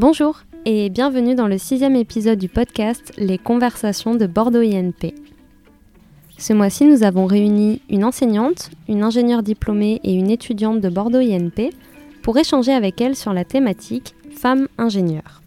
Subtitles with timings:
[0.00, 5.12] Bonjour et bienvenue dans le sixième épisode du podcast Les conversations de Bordeaux INP.
[6.38, 11.18] Ce mois-ci, nous avons réuni une enseignante, une ingénieure diplômée et une étudiante de Bordeaux
[11.18, 11.68] INP
[12.22, 15.42] pour échanger avec elles sur la thématique Femmes ingénieures.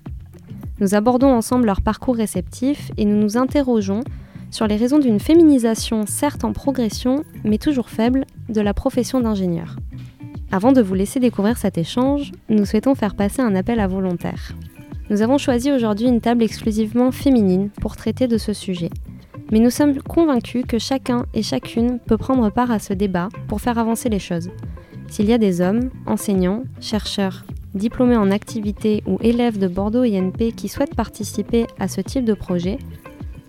[0.80, 4.02] Nous abordons ensemble leur parcours réceptif et nous nous interrogeons
[4.52, 9.78] sur les raisons d'une féminisation certes en progression, mais toujours faible, de la profession d'ingénieur.
[10.54, 14.52] Avant de vous laisser découvrir cet échange, nous souhaitons faire passer un appel à volontaires.
[15.10, 18.92] Nous avons choisi aujourd'hui une table exclusivement féminine pour traiter de ce sujet.
[19.52, 23.62] Mais nous sommes convaincus que chacun et chacune peut prendre part à ce débat pour
[23.62, 24.52] faire avancer les choses.
[25.08, 30.52] S'il y a des hommes, enseignants, chercheurs, diplômés en activité ou élèves de Bordeaux INP
[30.56, 32.78] qui souhaitent participer à ce type de projet,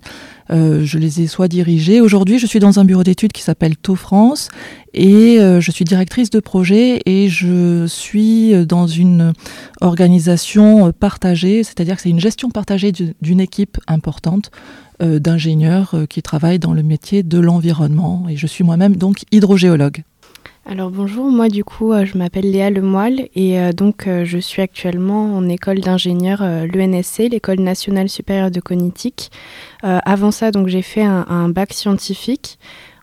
[0.51, 2.01] Euh, je les ai soit dirigés.
[2.01, 4.49] Aujourd'hui, je suis dans un bureau d'études qui s'appelle Tau France
[4.93, 9.33] et euh, je suis directrice de projet et je suis dans une
[9.81, 16.21] organisation partagée, c'est-à-dire que c'est une gestion partagée d'une équipe importante euh, d'ingénieurs euh, qui
[16.21, 18.25] travaillent dans le métier de l'environnement.
[18.29, 20.03] Et je suis moi-même donc hydrogéologue.
[20.67, 25.35] Alors bonjour, moi du coup euh, je m'appelle Léa Lemoile et donc je suis actuellement
[25.35, 29.29] en école d'ingénieur l'ENSC, l'école nationale supérieure de cognitique.
[29.83, 32.57] avant ça donc j'ai fait un, bac scientifique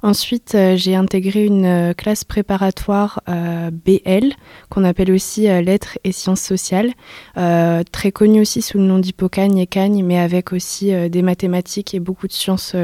[0.04, 4.32] Ensuite, euh, j'ai intégré une euh, classe préparatoire euh, BL,
[4.68, 6.92] qu'on appelle aussi lettres et sciences sociales,
[7.34, 12.00] très connue aussi sous le nom d'Hippocagne et Cagne, mais avec aussi des mathématiques et
[12.00, 12.74] beaucoup de sciences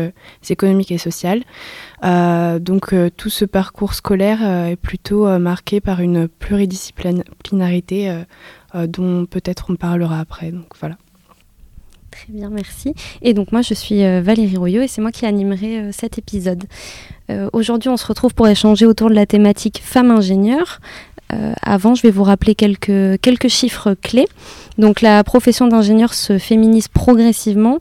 [0.49, 1.43] économiques et sociales.
[2.03, 8.25] donc tout ce parcours scolaire est plutôt marqué par une pluridisciplinarité
[8.75, 10.53] dont peut-être on parlera après.
[10.53, 10.97] Donc voilà.
[12.11, 12.95] Très bien, merci.
[13.23, 16.19] Et donc moi, je suis euh, Valérie Royot et c'est moi qui animerai euh, cet
[16.19, 16.65] épisode.
[17.31, 20.11] Euh, aujourd'hui, on se retrouve pour échanger autour de la thématique femmes
[21.33, 21.55] ingénieures.
[21.63, 24.29] avant, je vais vous rappeler quelques, quelques chiffres clés.
[24.79, 27.79] Donc la profession d'ingénieur se féminise progressivement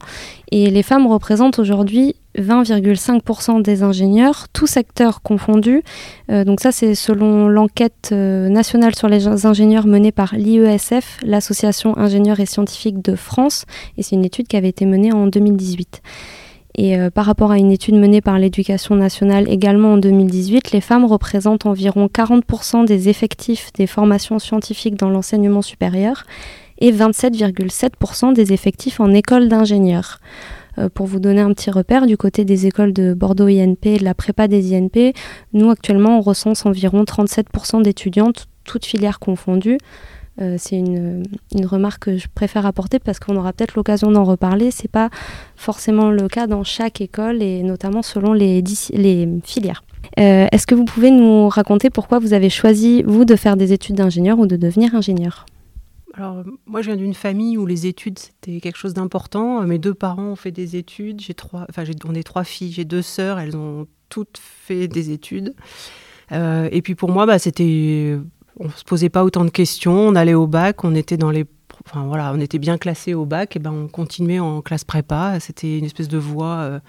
[0.51, 5.83] et les femmes représentent aujourd'hui 20,5% des ingénieurs, tous secteurs confondus.
[6.31, 11.97] Euh, donc ça, c'est selon l'enquête euh, nationale sur les ingénieurs menée par l'IESF, l'Association
[11.97, 13.65] ingénieurs et scientifiques de France.
[13.97, 16.01] Et c'est une étude qui avait été menée en 2018.
[16.77, 20.81] Et euh, par rapport à une étude menée par l'éducation nationale également en 2018, les
[20.81, 26.25] femmes représentent environ 40% des effectifs des formations scientifiques dans l'enseignement supérieur
[26.79, 30.19] et 27,7% des effectifs en école d'ingénieurs.
[30.77, 33.97] Euh, pour vous donner un petit repère, du côté des écoles de Bordeaux INP et
[33.97, 35.13] de la prépa des INP,
[35.53, 39.79] nous actuellement on recense environ 37% d'étudiantes, toutes filières confondues.
[40.39, 41.23] Euh, c'est une,
[41.65, 44.71] remarque que je préfère apporter parce qu'on aura peut-être l'occasion d'en reparler.
[44.71, 45.09] C'est pas
[45.55, 48.63] forcément le cas dans chaque école et notamment selon les,
[48.93, 49.83] les filières.
[50.19, 53.73] Euh, est-ce que vous pouvez nous raconter pourquoi vous avez choisi, vous, de faire des
[53.73, 55.45] études d'ingénieur ou de devenir ingénieur?
[56.13, 59.61] Alors, moi, je viens d'une famille où les études, c'était quelque chose d'important.
[59.61, 61.21] Mes deux parents ont fait des études.
[61.21, 62.71] J'ai trois, enfin, on est trois filles.
[62.71, 63.39] J'ai deux sœurs.
[63.39, 65.53] Elles ont toutes fait des études.
[66.31, 68.17] Euh, et puis pour moi, bah, c'était,
[68.59, 69.93] on se posait pas autant de questions.
[69.93, 71.45] On allait au bac, on était dans les,
[71.85, 73.55] enfin voilà, on était bien classés au bac.
[73.55, 75.39] Et ben, on continuait en classe prépa.
[75.39, 76.79] C'était une espèce de voie euh,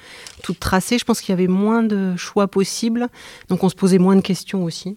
[0.42, 0.98] toute tracée.
[0.98, 3.08] Je pense qu'il y avait moins de choix possibles,
[3.48, 4.96] donc on se posait moins de questions aussi.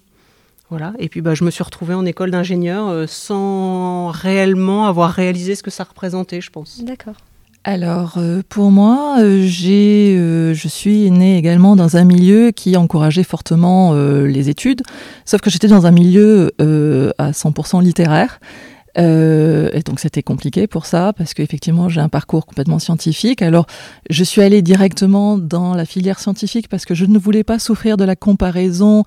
[0.69, 0.93] Voilà.
[0.99, 5.55] Et puis bah, je me suis retrouvée en école d'ingénieur euh, sans réellement avoir réalisé
[5.55, 6.81] ce que ça représentait, je pense.
[6.83, 7.15] D'accord.
[7.63, 12.75] Alors euh, pour moi, euh, j'ai, euh, je suis née également dans un milieu qui
[12.75, 14.81] encourageait fortement les études,
[15.25, 16.51] sauf que j'étais dans un milieu
[17.17, 18.39] à 100% littéraire.
[18.97, 23.41] et donc c'était compliqué pour ça parce qu'effectivement j'ai un parcours complètement scientifique.
[23.41, 23.67] Alors
[24.09, 27.97] je suis allée directement dans la filière scientifique parce que je ne voulais pas souffrir
[27.97, 29.03] de la comparaison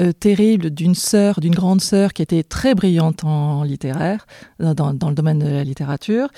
[0.00, 4.26] euh, terrible d'une sœur, d'une grande sœur qui était très brillante en littéraire,
[4.58, 6.28] dans, le domaine de la littérature.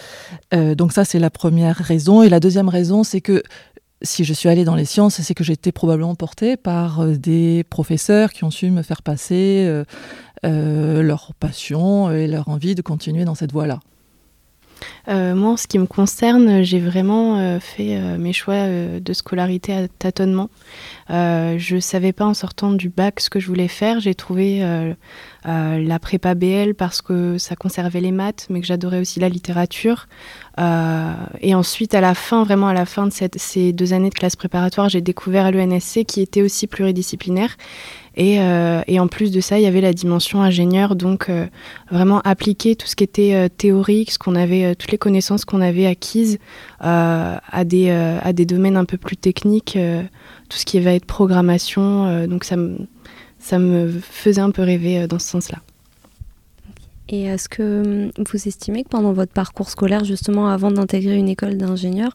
[0.53, 2.23] Euh, donc ça, c'est la première raison.
[2.23, 3.43] Et la deuxième raison, c'est que
[4.03, 7.65] si je suis allée dans les sciences, c'est que j'étais probablement portée par euh, des
[7.65, 9.67] professeurs qui ont su me faire passer
[10.43, 13.81] leur passion et leur envie de continuer dans cette voie-là.
[15.09, 19.13] Euh, moi, en ce qui me concerne, j'ai vraiment euh, fait euh, mes choix de
[19.13, 20.51] scolarité à tâtonnement.
[21.09, 24.01] je ne savais pas en sortant du bac ce que je voulais faire.
[24.01, 24.63] J'ai trouvé
[25.47, 30.09] la prépa BL parce que ça conservait les maths, mais que j'adorais aussi la littérature.
[30.59, 34.37] et ensuite, à la fin, vraiment à la fin de ces deux années de classe
[34.37, 37.57] préparatoire, j'ai découvert l'ENSC qui était aussi pluridisciplinaire
[38.19, 41.47] euh, et, en plus de ça, il y avait la dimension ingénieur, donc euh,
[41.91, 45.61] vraiment appliquer tout ce qui était euh, théorique, ce qu'on avait, toutes les connaissances qu'on
[45.61, 46.39] avait acquises
[46.81, 49.79] à, des, à des domaines un peu plus techniques,
[50.49, 52.27] tout ce qui va être programmation.
[52.27, 52.79] donc ça me,
[53.47, 55.59] ça me faisait un peu rêver dans ce sens-là.
[57.09, 61.57] Et est-ce que vous estimez que pendant votre parcours scolaire, justement avant d'intégrer une école
[61.57, 62.11] d'ingénieur,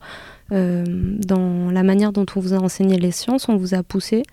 [0.50, 4.24] dans la manière dont on vous a enseigné les sciences, on vous a poussé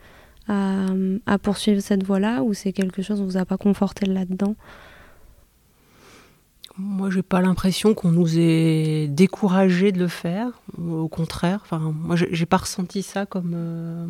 [0.48, 4.56] à, poursuivre cette voie-là ou c'est quelque chose qui ne vous a pas conforté là-dedans?
[6.76, 10.48] Moi, j'ai pas l'impression qu'on nous ait découragé de le faire.
[10.76, 14.06] Au contraire, enfin, moi, j'ai pas ressenti ça comme euh,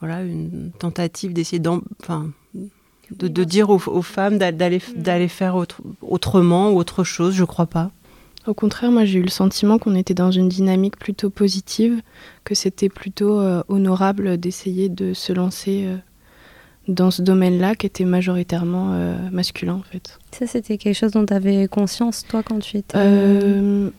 [0.00, 1.62] voilà une tentative d'essayer
[2.02, 2.30] enfin,
[3.10, 7.34] de, de, dire aux, aux femmes d'aller d'aller faire autre, autrement ou autre chose.
[7.34, 7.90] Je crois pas.
[8.48, 12.00] Au contraire, moi j'ai eu le sentiment qu'on était dans une dynamique plutôt positive,
[12.44, 15.96] que c'était plutôt euh, honorable d'essayer de se lancer euh,
[16.88, 20.18] dans ce domaine-là qui était majoritairement euh, masculin en fait.
[20.32, 22.98] Ça c'était quelque chose dont tu avais conscience toi quand tu étais...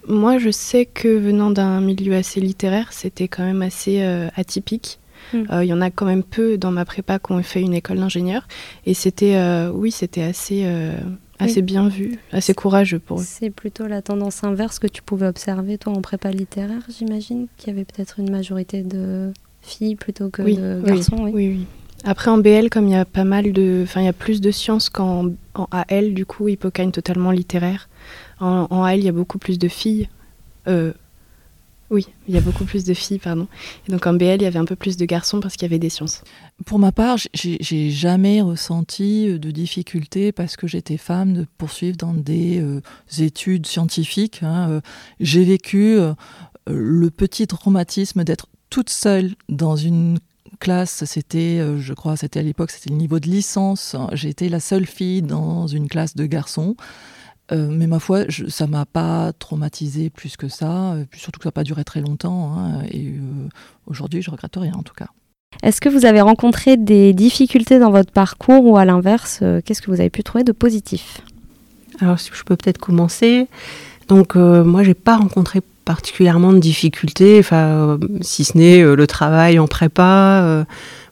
[0.08, 4.02] moi je sais que venant d'un milieu assez littéraire, c'était quand même assez
[4.36, 5.00] atypique.
[5.34, 7.98] Il y en a quand même peu dans ma prépa qui ont fait une école
[7.98, 8.48] d'ingénieur.
[8.86, 9.38] Et c'était,
[9.74, 10.66] oui, c'était assez
[11.40, 13.24] assez bien vu, assez courageux pour eux.
[13.26, 17.70] C'est plutôt la tendance inverse que tu pouvais observer, toi, en prépa littéraire, j'imagine, qu'il
[17.70, 19.32] y avait peut-être une majorité de
[19.62, 21.24] filles plutôt que de garçons.
[21.24, 21.32] Oui.
[21.34, 21.66] oui,
[22.04, 23.82] Après, en BL, comme il y a pas mal de.
[23.84, 27.90] Enfin, il y a plus de sciences qu'en en AL, du coup, Hippocagne totalement littéraire.
[28.40, 30.10] En, en, AL, il y a beaucoup plus de filles.
[30.68, 30.94] Euh,
[31.92, 33.48] oui, il y a beaucoup plus de filles, pardon.
[33.88, 35.66] Et donc en BL, il y avait un peu plus de garçons parce qu'il y
[35.66, 36.24] avait des sciences.
[36.66, 41.98] Pour ma part, j'ai jamais ressenti euh, de difficulté parce que j'étais femme de poursuivre
[41.98, 42.82] dans des euh,
[43.18, 44.42] études scientifiques.
[44.44, 44.82] Hein, euh.
[45.20, 45.98] J'ai vécu
[46.68, 50.20] le petit traumatisme d'être toute seule dans une
[50.60, 53.96] classe, c'était, je crois, c'était à l'époque, c'était le niveau de licence.
[54.14, 56.76] J'étais la seule fille dans une classe de garçons.
[57.52, 61.44] Euh, mais ma foi, je, ça m'a pas traumatisé plus que ça, euh, surtout que
[61.44, 62.54] ça n'a pas duré très longtemps.
[62.54, 63.48] Hein, et euh,
[63.88, 65.08] aujourd'hui, je regrette rien en tout cas.
[65.64, 69.90] Est-ce que vous avez rencontré des difficultés dans votre parcours ou à l'inverse, qu'est-ce que
[69.90, 71.22] vous avez pu trouver de positif?
[72.00, 73.48] Alors, si je peux peut-être commencer.
[74.08, 79.68] Donc, moi, j'ai pas rencontré particulièrement de difficultés, enfin, si ce n'est le travail en
[79.68, 80.66] prépa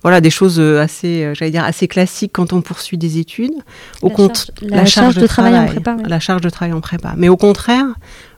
[0.03, 3.53] voilà des choses euh, assez, euh, j'allais dire assez classiques quand on poursuit des études.
[4.01, 5.97] Au compte, la, charge, de, travail, en prépa.
[6.05, 7.13] La charge de travail en prépa.
[7.17, 7.85] Mais au contraire,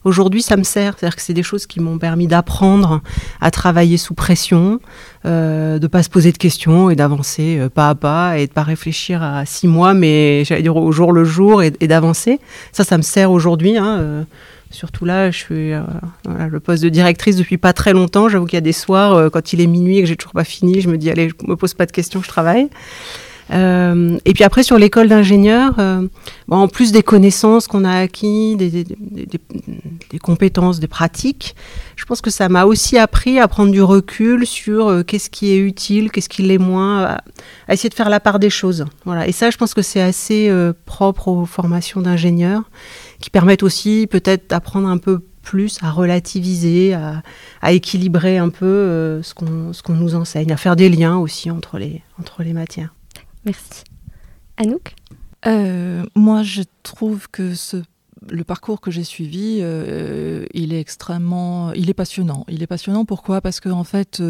[0.04, 0.96] aujourd'hui, ça me sert.
[0.98, 3.02] C'est-à-dire que c'est des choses qui m'ont permis d'apprendre
[3.42, 4.80] à travailler sous pression,
[5.26, 8.64] euh, de pas se poser de questions et d'avancer pas à pas et de pas
[8.64, 12.40] réfléchir à six mois, mais j'allais dire au jour le jour et, d'avancer.
[12.72, 13.78] Ça, ça me sert aujourd'hui.
[13.78, 14.26] Hein,
[14.72, 15.82] Surtout là, je suis euh,
[16.26, 18.30] le poste de directrice depuis pas très longtemps.
[18.30, 20.34] J'avoue qu'il y a des soirs, euh, quand il est minuit et que j'ai toujours
[20.34, 22.70] pas fini, je me dis allez, je me pose pas de questions, je travaille.
[23.52, 25.74] Euh, et puis après sur l'école d'ingénieur,
[26.52, 28.86] en plus des connaissances qu'on a acquis, des,
[30.22, 31.56] compétences, des pratiques,
[31.96, 35.58] je pense que ça m'a aussi appris à prendre du recul sur qu'est-ce qui est
[35.58, 37.06] utile, qu'est-ce qui l'est moins,
[37.68, 38.86] à, essayer de faire la part des choses.
[39.06, 39.28] Voilà.
[39.28, 40.54] Et ça, je pense que c'est assez
[40.86, 42.70] propre aux formations d'ingénieurs
[43.20, 49.24] qui permettent aussi peut-être d'apprendre un peu plus à relativiser, à, équilibrer un peu euh,
[49.24, 52.94] ce qu'on nous enseigne, à faire des liens aussi entre les, entre les matières.
[53.46, 53.84] Merci.
[54.58, 54.94] Anouk?
[55.48, 57.78] Euh, Moi, je trouve que ce,
[58.30, 62.46] le parcours que j'ai suivi, euh, il est extrêmement, il est passionnant.
[62.50, 63.42] Il est passionnant pourquoi?
[63.42, 64.22] Parce que en fait,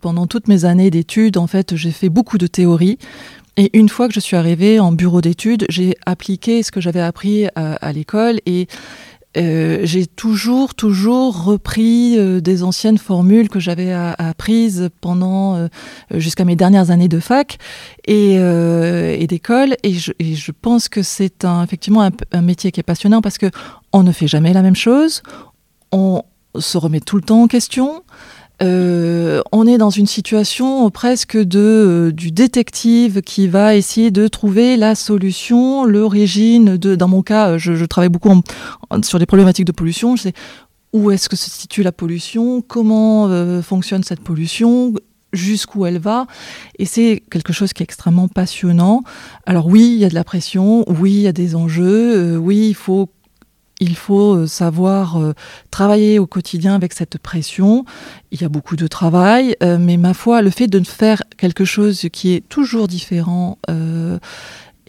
[0.00, 2.98] pendant toutes mes années d'études, en fait, j'ai fait beaucoup de théories,
[3.56, 7.00] et une fois que je suis arrivée en bureau d'études, j'ai appliqué ce que j'avais
[7.00, 8.68] appris à, l'école et
[9.36, 15.68] euh, j'ai toujours, toujours repris euh, des anciennes formules que j'avais apprises pendant euh,
[16.14, 17.58] jusqu'à mes dernières années de fac
[18.06, 18.38] et,
[19.26, 19.76] d'école.
[19.82, 23.50] Et je, pense que c'est un, effectivement un, un, métier qui est passionnant parce que
[23.92, 25.22] on ne fait jamais la même chose,
[25.92, 26.22] on
[26.58, 28.02] se remet tout le temps en question.
[28.62, 34.28] Euh, on est dans une situation presque de euh, du détective qui va essayer de
[34.28, 36.76] trouver la solution, l'origine.
[36.76, 38.30] Dans mon cas, je, je travaille beaucoup
[39.02, 40.16] sur des problématiques de pollution.
[40.16, 40.32] Je sais
[40.92, 44.92] où est-ce que se situe la pollution, comment euh, fonctionne cette pollution,
[45.32, 46.26] jusqu'où elle va.
[46.78, 49.02] Et c'est quelque chose qui est extrêmement passionnant.
[49.46, 52.68] Alors oui, il y a de la pression, oui, il y a des enjeux, oui,
[52.68, 53.08] il faut
[53.80, 55.32] il faut euh, savoir euh,
[55.70, 57.84] travailler au quotidien avec cette pression.
[58.30, 61.64] Il y a beaucoup de travail, euh, mais ma foi, le fait de faire quelque
[61.64, 63.58] chose qui est toujours différent,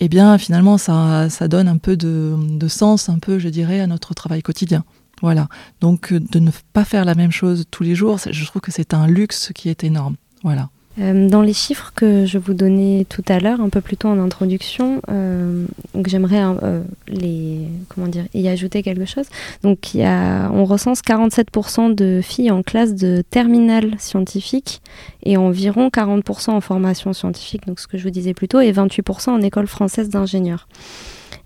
[0.03, 3.79] eh bien, finalement, ça, ça donne un peu de, de, sens, un peu, je dirais,
[3.79, 4.83] à notre travail quotidien.
[5.21, 5.47] Voilà.
[5.79, 8.95] Donc, de ne pas faire la même chose tous les jours, je trouve que c'est
[8.95, 10.15] un luxe qui est énorme.
[10.43, 10.69] Voilà.
[10.99, 14.09] Euh, dans les chiffres que je vous donnais tout à l'heure, un peu plus tôt
[14.09, 15.65] en introduction, euh,
[16.05, 19.25] j'aimerais euh, les comment dire y ajouter quelque chose.
[19.63, 24.81] Donc on recense 47% de filles en classe de terminale scientifique
[25.23, 28.71] et environ 40% en formation scientifique, donc ce que je vous disais plus tôt, et
[28.71, 30.67] 28% en école française d'ingénieurs.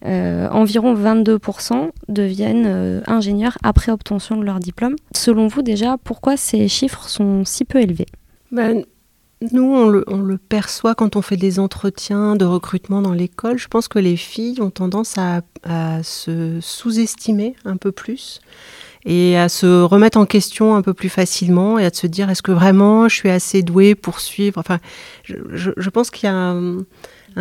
[0.04, 4.96] environ 22% deviennent ingénieurs après obtention de leur diplôme.
[5.16, 8.08] Selon vous déjà, pourquoi ces chiffres sont si peu élevés?
[8.52, 8.86] Ben,
[9.52, 13.58] nous, on le, perçoit quand on fait des entretiens de recrutement dans l'école.
[13.58, 15.42] Je pense que les filles ont tendance à,
[16.04, 18.40] se sous-estimer un peu plus
[19.04, 22.42] et à se remettre en question un peu plus facilement et à se dire est-ce
[22.44, 24.60] que vraiment je suis assez douée pour suivre?
[24.60, 24.80] Enfin,
[25.24, 26.78] je, pense qu'il y a un,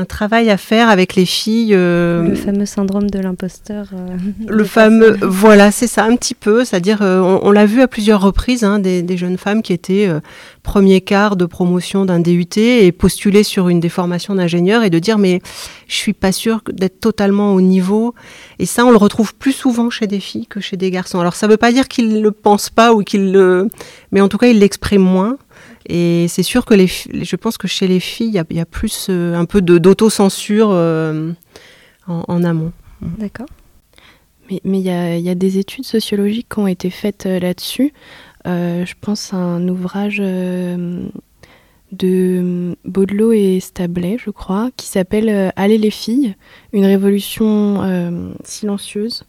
[0.03, 1.73] travail à faire avec les filles.
[1.73, 3.87] Euh, le fameux syndrome de l'imposteur.
[3.95, 4.17] Euh,
[4.49, 6.65] le fameux, voilà, c'est ça un petit peu.
[6.65, 10.09] C'est-à-dire, euh, on, l'a vu à plusieurs reprises, hein, des, des, jeunes femmes qui étaient
[10.65, 14.99] premier quart de promotion d'un DUT et postuler sur une des formations d'ingénieur et de
[14.99, 15.41] dire mais
[15.87, 18.15] je suis pas sûre d'être totalement au niveau.
[18.59, 21.21] Et ça, on le retrouve plus souvent chez des filles que chez des garçons.
[21.21, 23.69] Alors ça veut pas dire qu'ils le pensent pas ou qu'ils le,
[24.11, 25.37] mais en tout cas ils l'expriment moins.
[25.87, 29.09] Et c'est sûr que les, je pense que chez les filles, il y, a, plus
[29.11, 31.33] euh, un peu d'autocensure euh,
[32.07, 32.73] en, amont.
[33.19, 33.49] D'accord.
[34.51, 37.93] Mais il y, y, a des études sociologiques qui ont été faites euh, là-dessus.
[38.47, 41.09] Je pense à un ouvrage de
[42.85, 46.35] Baudelot et Stablet, je crois, qui s'appelle Allez les filles,
[46.75, 49.25] une révolution silencieuse,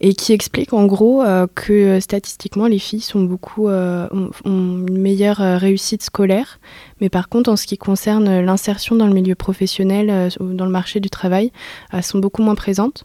[0.00, 1.24] et qui explique en gros
[1.54, 6.60] que statistiquement les filles sont beaucoup ont, une meilleure réussite scolaire,
[7.00, 11.00] mais par contre en ce qui concerne l'insertion dans le milieu professionnel, dans le marché
[11.00, 11.50] du travail,
[11.92, 13.04] elles sont beaucoup moins présentes.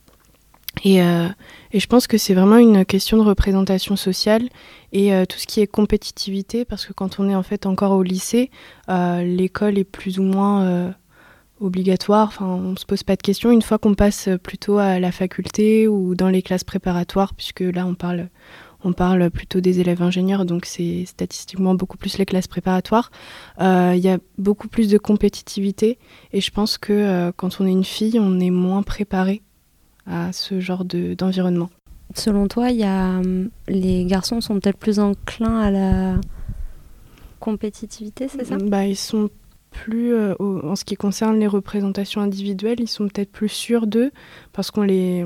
[0.84, 4.50] Et, et je pense que c'est vraiment une question de représentation sociale
[4.92, 7.92] et euh, tout ce qui est compétitivité, parce que quand on est en fait encore
[7.92, 8.52] au lycée,
[8.90, 10.92] euh, l'école est plus ou moins euh,
[11.62, 13.51] obligatoire, enfin on se pose pas de questions.
[13.51, 17.86] Une fois qu'on passe plutôt à la faculté ou dans les classes préparatoires, puisque là
[17.86, 18.30] on parle,
[18.84, 23.12] on parle plutôt des élèves ingénieurs, donc c'est statistiquement beaucoup plus les classes préparatoires.
[23.60, 25.98] Il y a beaucoup plus de compétitivité
[26.34, 29.41] et je pense que quand on est une fille, on est moins préparé
[30.08, 31.70] à ce genre d'environnement.
[32.15, 36.15] Selon toi, y a, hum, les garçons sont peut-être plus enclins à la
[37.39, 38.58] compétitivité, c'est ça?
[38.58, 39.30] Bah, Ils sont
[39.72, 44.12] plus, euh, en ce qui concerne les représentations individuelles, ils sont peut-être plus sûrs d'eux
[44.54, 45.25] parce qu'on les,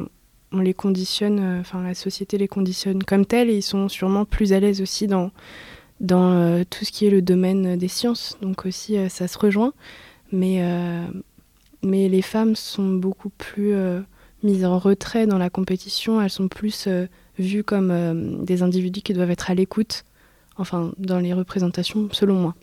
[0.51, 4.23] on les conditionne, euh, enfin la société les conditionne comme tels et ils sont sûrement
[4.23, 5.31] plus à l'aise aussi dans,
[6.11, 8.37] euh, tout ce qui est le domaine des sciences.
[8.41, 9.73] Donc aussi, ça se rejoint.
[10.31, 10.61] Mais,
[11.83, 13.73] les femmes sont beaucoup plus
[14.43, 16.87] mises en retrait dans la compétition, elles sont plus
[17.37, 20.03] vues comme des individus qui doivent être à l'écoute,
[20.57, 22.55] enfin dans les représentations, selon moi.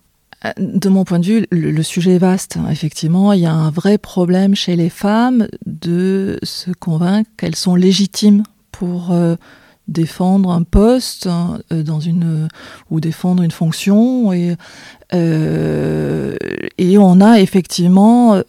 [0.44, 2.58] Euh, de mon point de vue, le, sujet est vaste.
[2.70, 7.74] Effectivement, il y a un vrai problème chez les femmes de se convaincre qu'elles sont
[7.74, 9.14] légitimes pour
[9.86, 11.28] défendre un poste
[11.70, 12.48] dans une
[12.90, 14.56] ou défendre une fonction et
[15.12, 18.42] on a effectivement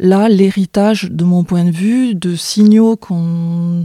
[0.00, 3.84] là l'héritage, de mon point de vue, de signaux qu'on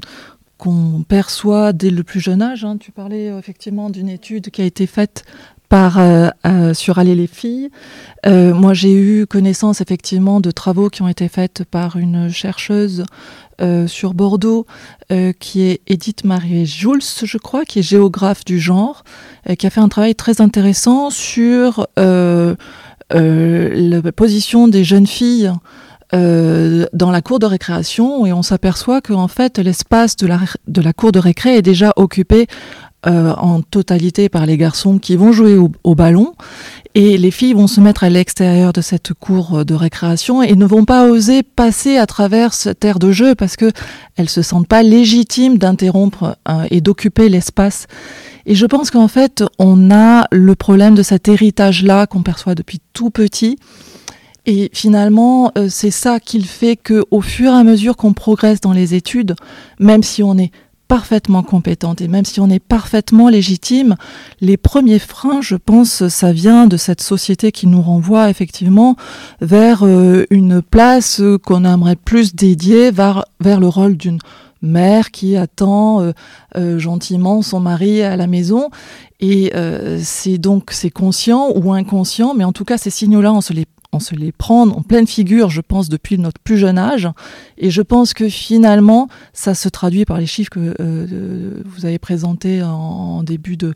[1.08, 2.64] perçoit dès le plus jeune âge.
[2.64, 2.78] Hein.
[2.78, 5.26] Tu parlais euh, effectivement d'une étude qui a été faite
[5.76, 7.70] euh, euh, sur aller les filles.
[8.26, 13.04] moi, j'ai eu connaissance effectivement de travaux qui ont été faits par une chercheuse
[13.88, 14.66] sur Bordeaux,
[15.40, 19.04] qui est Edith Marie Jules, je crois, qui est géographe du genre,
[19.60, 22.56] qui a fait un travail très intéressant sur la
[24.16, 25.52] position des jeunes filles
[26.12, 30.94] dans la cour de récréation et on s'aperçoit qu'en fait l'espace de la, de la
[30.94, 32.48] cour de récré est déjà occupé
[33.06, 36.34] en totalité par les garçons qui vont jouer au, ballon
[36.96, 40.66] et les filles vont se mettre à l'extérieur de cette cour de récréation et ne
[40.66, 43.72] vont pas oser passer à travers cette aire de jeu parce que
[44.16, 46.38] elles se sentent pas légitimes d'interrompre
[46.72, 47.88] et d'occuper l'espace.
[48.46, 52.80] Et je pense qu'en fait, on a le problème de cet héritage-là qu'on perçoit depuis
[52.94, 53.58] tout petit.
[54.46, 58.62] Et finalement, euh, c'est ça qui fait que, au fur et à mesure qu'on progresse
[58.62, 59.36] dans les études,
[59.80, 60.52] même si on est
[60.88, 63.96] parfaitement compétente et même si on est parfaitement légitime,
[64.42, 68.96] les premiers freins, je pense, ça vient de cette société qui nous renvoie effectivement
[69.42, 74.20] vers euh, une place qu'on aimerait plus dédiée vers, vers le rôle d'une
[74.62, 76.12] mère qui attend euh,
[76.56, 78.70] euh, gentiment son mari à la maison.
[79.22, 79.54] Et
[80.04, 83.66] c'est donc c'est conscient ou inconscient, mais en tout cas ces signaux-là, on se les
[83.96, 87.10] on se les prend en pleine figure, je pense, depuis notre plus jeune âge.
[87.58, 91.98] Et je pense que finalement, ça se traduit par les chiffres que euh, vous avez
[91.98, 93.74] présentés en, début de,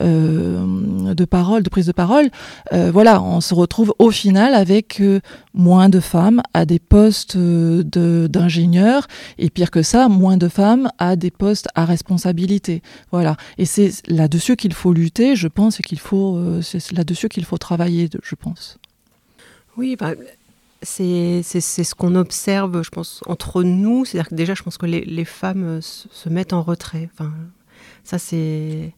[0.00, 2.30] euh, de parole, de prise de parole.
[2.72, 5.02] Euh, voilà, on se retrouve au final avec
[5.52, 9.06] moins de femmes à des postes d'ingénieurs
[9.38, 12.82] et pire que ça, moins de femmes à des postes à responsabilité.
[13.10, 13.36] Voilà.
[13.58, 17.58] Et c'est là-dessus qu'il faut lutter, je pense, et qu'il faut, c'est là-dessus qu'il faut
[17.58, 18.78] travailler, je pense.
[19.76, 20.14] Oui, bah,
[20.82, 24.04] c'est ce qu'on observe, je pense, entre nous.
[24.04, 27.08] C'est-à-dire que déjà, je pense que les, femmes euh, se, mettent en retrait.
[27.12, 27.32] Enfin,
[28.04, 28.92] ça, c'est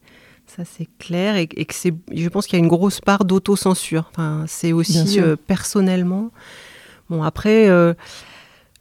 [0.47, 4.06] ça c'est clair et, que c'est je pense qu'il y a une grosse part d'autocensure
[4.11, 6.30] enfin c'est aussi euh, personnellement
[7.11, 7.92] bon après euh,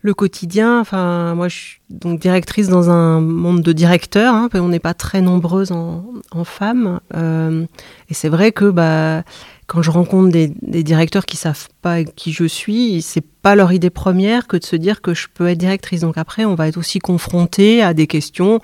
[0.08, 4.70] le quotidien enfin moi je suis donc directrice dans un monde de directeurs hein, on
[4.70, 6.04] n'est pas très nombreuses en,
[6.44, 9.24] femmes et c'est vrai que bah
[9.68, 10.48] quand je rencontre des,
[10.84, 14.78] directeurs qui savent pas qui je suis, c'est pas leur idée première que de se
[14.78, 16.02] dire que je peux être directrice.
[16.02, 18.62] Donc après, on va être aussi confronté à des questions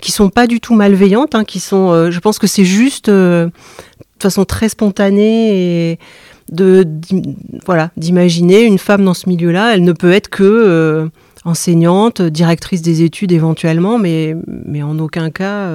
[0.00, 3.08] qui sont pas du tout malveillantes, hein, qui sont, euh, je pense que c'est juste
[3.08, 5.98] euh, de façon très spontanée et
[6.50, 6.86] de,
[7.64, 9.74] voilà d'imaginer une femme dans ce milieu-là.
[9.74, 11.08] Elle ne peut être que euh,
[11.44, 15.68] enseignante, directrice des études éventuellement, mais mais en aucun cas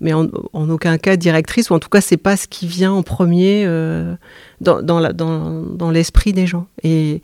[0.00, 3.02] mais en, aucun cas directrice, ou en tout cas, c'est pas ce qui vient en
[3.02, 4.14] premier euh,
[4.60, 6.66] dans, dans l'esprit des gens.
[6.82, 7.22] Et,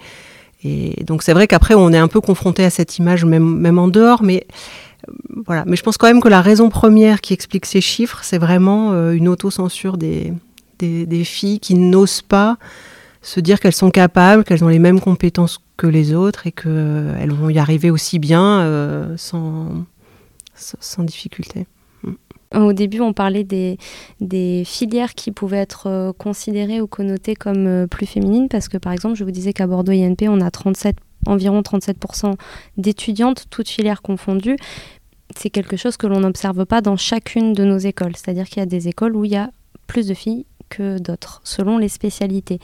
[0.64, 3.78] et donc, c'est vrai qu'après, on est un peu confronté à cette image, même, même
[3.78, 4.46] en dehors, mais
[5.08, 5.12] euh,
[5.46, 5.64] voilà.
[5.66, 8.92] Mais je pense quand même que la raison première qui explique ces chiffres, c'est vraiment
[8.92, 10.32] euh, une autocensure des,
[10.80, 12.58] des, filles qui n'osent pas
[13.22, 17.32] se dire qu'elles sont capables, qu'elles ont les mêmes compétences que les autres et qu'elles
[17.32, 19.84] vont y arriver aussi bien sans,
[20.54, 21.66] sans difficulté.
[22.54, 23.78] Au début, on parlait des,
[24.64, 28.92] filières qui pouvaient être euh, considérées ou connotées comme euh, plus féminines, parce que par
[28.92, 32.34] exemple, je vous disais qu'à Bordeaux INP, on a 37, environ 37%
[32.76, 34.56] d'étudiantes, toutes filières confondues.
[35.36, 38.16] C'est quelque chose que l'on n'observe pas dans chacune de nos écoles.
[38.16, 39.50] C'est-à-dire qu'il y a des écoles où il y a
[39.86, 42.60] plus de filles que d'autres, selon les spécialités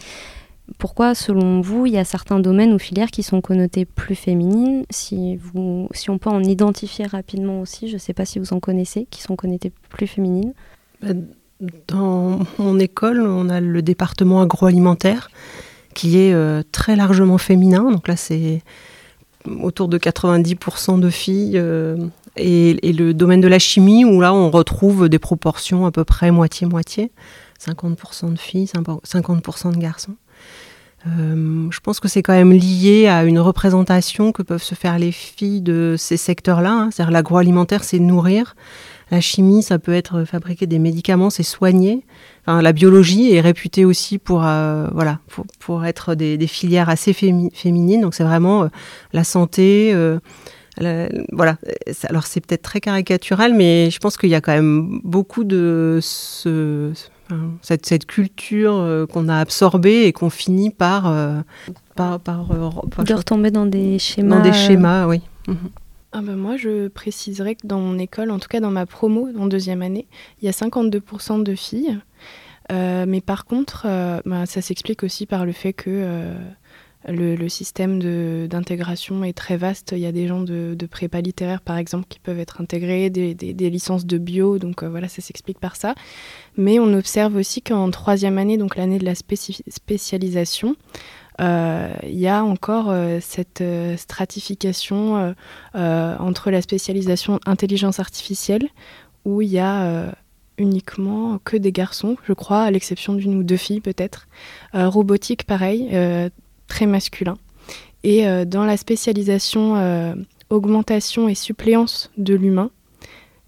[0.78, 4.84] pourquoi, selon vous, il y a certains domaines ou filières qui sont connotés plus féminines
[4.90, 8.52] si, vous, si on peut en identifier rapidement aussi, je ne sais pas si vous
[8.52, 10.54] en connaissez, qui sont connotées plus féminines?
[11.02, 11.12] Bah,
[11.86, 15.30] Dans mon école, on a le département agroalimentaire
[15.94, 17.90] qui est euh, très largement féminin.
[17.90, 18.62] Donc là, c'est
[19.62, 21.58] autour de 90% de filles.
[21.58, 21.96] Euh,
[22.36, 26.04] et, et, le domaine de la chimie, où là, on retrouve des proportions à peu
[26.04, 27.12] près moitié-moitié.
[27.60, 30.16] 50% de filles, 50% de garçons.
[31.06, 34.98] Euh, je pense que c'est quand même lié à une représentation que peuvent se faire
[34.98, 36.72] les filles de ces secteurs-là.
[36.72, 36.90] Hein.
[36.90, 38.56] C'est-à-dire l'agroalimentaire, c'est nourrir.
[39.10, 42.04] La chimie, ça peut être fabriquer des médicaments, c'est soigner.
[42.44, 45.20] Enfin, la biologie est réputée aussi pour, euh, voilà,
[45.60, 48.00] pour, être des, filières assez féminines.
[48.00, 48.68] Donc c'est vraiment euh,
[49.12, 49.94] la santé.
[51.30, 51.56] voilà.
[52.08, 56.00] Alors c'est peut-être très caricatural, mais je pense qu'il y a quand même beaucoup de
[56.02, 56.92] ce,
[57.62, 61.40] cette, cette, culture euh, qu'on a absorbée et qu'on finit par, euh,
[61.94, 64.36] par, par, euh, de retomber dans des schémas.
[64.36, 65.22] Dans des schémas, oui.
[65.48, 65.56] Mhm.
[66.12, 69.28] Ah ben moi, je préciserais que dans mon école, en tout cas dans ma promo
[69.38, 70.06] en deuxième année,
[70.40, 71.98] il y a 52% de filles.
[72.70, 73.86] mais par contre,
[74.24, 76.32] ben, ça s'explique aussi par le fait que
[77.08, 79.92] le, système d'intégration est très vaste.
[79.92, 83.70] Il y a des gens de, prépa littéraire, par exemple, qui peuvent être intégrés, des,
[83.70, 85.94] licences de bio, donc euh, voilà, ça s'explique par ça.
[86.56, 90.76] Mais on observe aussi qu'en troisième année, donc l'année de la spécialisation,
[91.40, 93.62] euh, il y a encore euh, cette
[93.96, 95.34] stratification
[95.74, 98.68] entre la spécialisation intelligence artificielle,
[99.24, 100.14] où il y a
[100.58, 104.26] uniquement que des garçons, je crois, à l'exception d'une ou deux filles peut-être.
[104.72, 105.90] robotique, pareil,
[106.66, 107.36] très masculin.
[108.04, 109.74] Et dans la spécialisation
[110.50, 112.70] augmentation et suppléance de l'humain,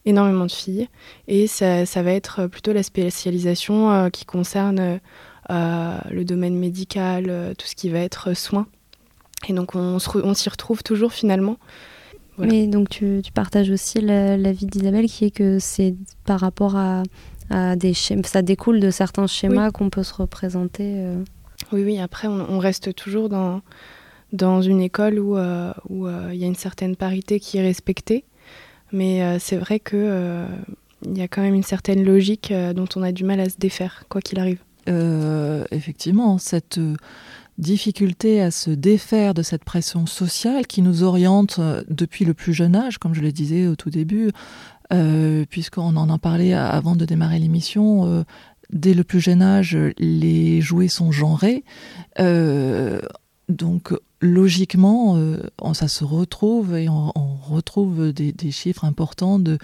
[0.04, 0.88] énormément de filles.
[1.28, 5.00] Et ça, va être plutôt la spécialisation qui concerne
[5.48, 8.66] le domaine médical, tout ce qui va être soins.
[9.48, 11.59] Et donc on, s'y retrouve toujours finalement.
[12.38, 17.02] Mais donc tu, partages aussi l'avis d'Isabelle qui est que c'est par rapport à,
[17.76, 21.02] des schémas, ça découle de certains schémas qu'on peut se représenter.
[21.72, 21.76] Euh.
[21.76, 23.62] Oui, oui, après on, reste toujours dans,
[24.33, 28.24] dans une école où euh, euh, il y a une certaine parité qui est respectée.
[28.90, 30.46] Mais c'est vrai qu'il
[31.04, 33.59] il y a quand même une certaine logique dont on a du mal à se
[33.59, 34.61] défaire, quoi qu'il arrive.
[35.70, 36.81] effectivement, cette
[37.59, 42.54] difficulté à se défaire de cette pression sociale qui nous oriente euh, depuis le plus
[42.54, 44.31] jeune âge, comme je le disais au tout début,
[44.92, 48.07] euh, puisqu'on en a parlé avant de démarrer l'émission.
[48.07, 48.22] Euh,
[48.70, 51.64] dès le plus jeune âge, les jouets sont genrés.
[53.48, 55.38] donc logiquement, euh,
[55.74, 57.12] ça se retrouve et on,
[57.48, 59.57] retrouve des, chiffres importants de,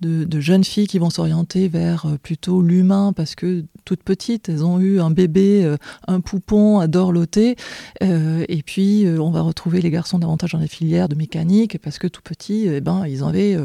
[0.00, 4.64] de, jeunes filles qui vont s'orienter vers euh, plutôt l'humain parce que toutes petites, elles
[4.64, 5.76] ont eu un bébé, euh,
[6.08, 7.56] un poupon à dorloter.
[8.00, 12.06] et puis, on va retrouver les garçons davantage dans les filières de mécanique parce que
[12.06, 13.58] tout petits, eh ben, ils avaient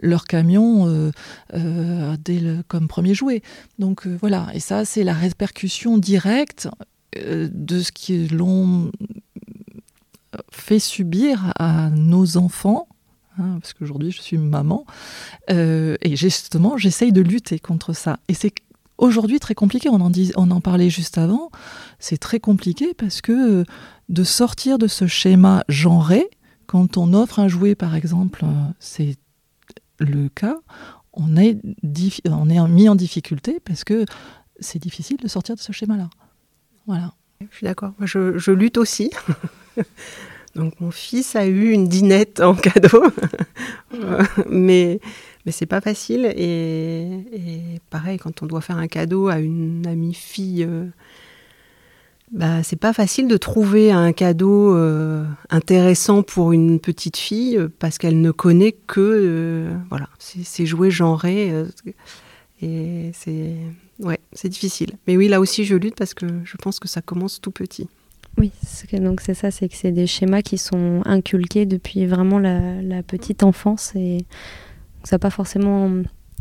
[0.00, 1.10] leur camion
[1.52, 3.42] dès comme premier jouet.
[3.80, 6.68] Donc voilà, et ça, c'est la répercussion directe
[7.16, 8.92] de ce qui l'ont
[10.50, 12.88] fait subir à nos enfants,
[13.38, 14.84] hein, parce qu'aujourd'hui je suis maman,
[15.50, 18.18] euh, et justement j'essaye de lutter contre ça.
[18.28, 18.52] Et c'est
[18.98, 21.50] aujourd'hui très compliqué, on en, dit, on en parlait juste avant,
[21.98, 23.64] c'est très compliqué parce que euh,
[24.08, 26.28] de sortir de ce schéma genré,
[26.66, 29.16] quand on offre un jouet par exemple, euh, c'est
[29.98, 30.56] le cas,
[31.12, 31.58] on est,
[32.26, 34.04] on est mis en difficulté parce que
[34.60, 36.10] c'est difficile de sortir de ce schéma-là.
[36.86, 37.14] Voilà.
[37.50, 37.92] Je suis d'accord.
[38.00, 39.10] Je, je, lutte aussi.
[40.54, 43.04] Donc mon fils a eu une dinette en cadeau,
[44.48, 45.00] mais
[45.46, 50.14] mais c'est pas facile et, pareil quand on doit faire un cadeau à une amie
[50.14, 50.86] fille, euh,
[52.32, 57.98] bah c'est pas facile de trouver un cadeau euh, intéressant pour une petite fille parce
[57.98, 61.52] qu'elle ne connaît que euh, voilà ces jouets genrés
[62.60, 63.54] et c'est
[64.00, 64.92] ouais c'est difficile.
[65.06, 67.88] Mais oui là aussi je lutte parce que je pense que ça commence tout petit.
[68.38, 68.52] Oui,
[68.92, 73.42] donc c'est ça, c'est que c'est des schémas qui sont inculqués depuis vraiment la, petite
[73.42, 74.18] enfance et
[75.04, 75.90] ça pas forcément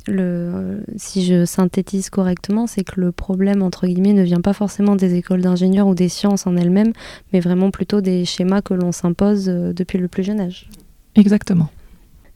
[0.07, 4.95] le, si je synthétise correctement, c'est que le problème entre guillemets ne vient pas forcément
[4.95, 6.93] des écoles d'ingénieurs ou des sciences en elles-mêmes,
[7.33, 10.69] mais vraiment plutôt des schémas que l'on s'impose euh, depuis le plus jeune âge.
[11.15, 11.69] Exactement.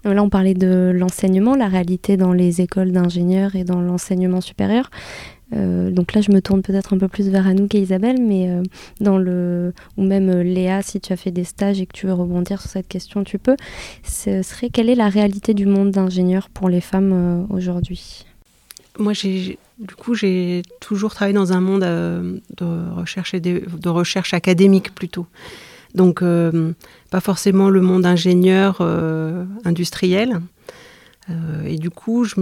[0.04, 4.89] Là, on parlait de l'enseignement, la réalité dans les écoles d'ingénieurs et dans l'enseignement supérieur.
[5.54, 8.50] Euh, donc là, je me tourne peut-être un peu plus vers Anouk et Isabelle, mais
[8.50, 8.64] euh,
[9.00, 12.08] dans le ou même euh, Léa, si tu as fait des stages et que tu
[12.08, 13.56] veux rebondir sur cette question, tu peux.
[14.04, 18.26] Ce serait quelle est la réalité du monde d'ingénieur pour les femmes aujourd'hui?
[19.00, 24.94] Moi, j'ai du coup, j'ai toujours travaillé dans un monde de recherche de, recherche académique
[24.94, 25.26] plutôt.
[25.96, 26.24] Donc,
[27.10, 28.82] pas forcément le monde ingénieur
[29.66, 30.40] industriel.
[31.66, 32.36] et du coup, je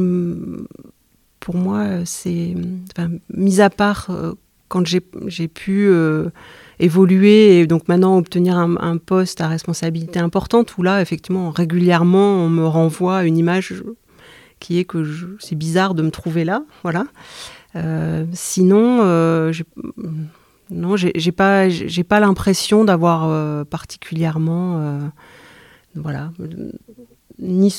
[1.39, 2.55] pour moi, c'est,
[3.33, 4.33] mis à part euh,
[4.67, 6.29] quand j'ai pu euh,
[6.79, 12.49] évoluer et donc maintenant obtenir un, poste à responsabilité importante, où là, effectivement, régulièrement, on
[12.49, 13.83] me renvoie à une image
[14.59, 15.03] qui est que
[15.39, 17.05] c'est bizarre de me trouver là, voilà.
[17.75, 18.97] Euh, sinon,
[20.69, 24.99] non, j'ai pas, j'ai pas l'impression d'avoir particulièrement,
[25.95, 26.31] voilà,
[27.41, 27.73] ni,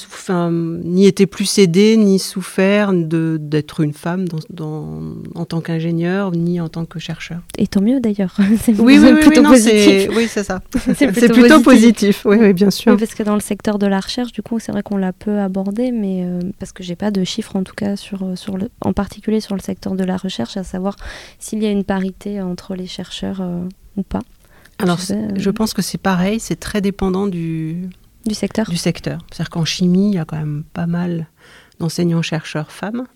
[0.85, 5.01] ni été plus aidée, ni souffert d'être une femme dans,
[5.35, 7.41] en tant qu'ingénieur, ni en tant que chercheur.
[7.59, 8.35] Et tant mieux d'ailleurs.
[8.79, 10.09] oui, oui, plutôt positif.
[10.17, 10.61] Oui, c'est ça.
[10.95, 12.23] c'est plutôt, positif.
[12.25, 12.97] Oui, oui, bien sûr.
[12.97, 15.39] parce que dans le secteur de la recherche, du coup, c'est vrai qu'on l'a peu
[15.39, 18.57] abordé, mais euh, parce que j'ai pas de chiffres en tout cas sur, euh, sur
[18.57, 20.97] le, en particulier sur le secteur de la recherche, à savoir
[21.39, 23.63] s'il y a une parité entre les chercheurs euh,
[23.97, 24.23] ou pas.
[24.79, 27.91] Alors, je pense que c'est pareil, c'est très dépendant du,
[28.27, 28.69] du secteur?
[28.69, 29.19] Du secteur.
[29.31, 31.29] C'est-à-dire qu'en chimie, il y a quand même pas mal
[31.79, 33.07] d'enseignants-chercheurs femmes.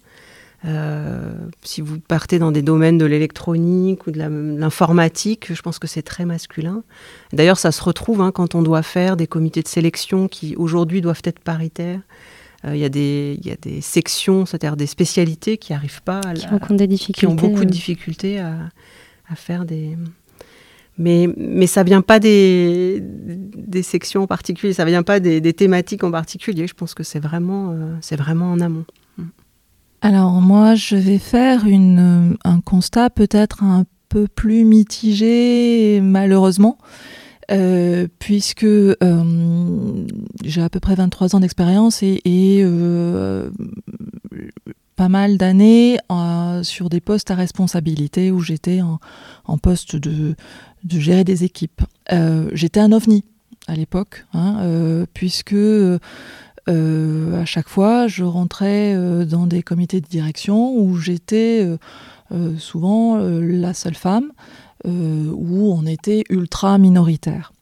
[0.66, 4.18] Euh, si vous partez dans des domaines de l'électronique ou de
[4.58, 6.82] l'informatique, je pense que c'est très masculin.
[7.34, 11.02] D'ailleurs, ça se retrouve hein, quand on doit faire des comités de sélection qui aujourd'hui
[11.02, 12.00] doivent être paritaires.
[12.64, 16.20] Euh, il y, a des, y a des sections, c'est-à-dire des spécialités qui n'arrivent pas
[16.20, 18.56] à, qui, des difficultés, qui ont beaucoup de difficultés à,
[19.28, 19.98] à faire des,
[20.98, 26.04] mais, mais ça vient pas des, des sections en particulier, ça vient pas des, thématiques
[26.04, 26.66] en particulier.
[26.66, 28.84] Je pense que c'est vraiment, euh, vraiment en amont.
[29.18, 29.22] Mm.
[30.02, 36.78] Alors moi, je vais faire une, un constat peut-être un peu plus mitigé, malheureusement.
[37.50, 40.06] euh, puisque euh,
[40.42, 42.20] j'ai à peu près 23 ans d'expérience et,
[42.62, 43.50] euh,
[44.96, 45.98] pas mal d'années
[46.62, 50.36] sur des postes à responsabilité où j'étais en, poste de,
[50.88, 51.82] gérer des équipes.
[52.52, 53.24] j'étais un ovni
[53.66, 55.54] à l'époque, hein, puisque
[56.66, 61.66] à chaque fois je rentrais dans des comités de direction où j'étais
[62.58, 64.32] souvent la seule femme.
[64.86, 67.53] Euh, où on était ultra minoritaire.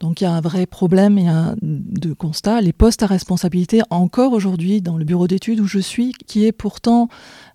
[0.00, 2.60] Donc il y a un vrai problème et un de constat.
[2.62, 6.52] Les postes à responsabilité, encore aujourd'hui dans le bureau d'études où je suis, qui est
[6.52, 7.08] pourtant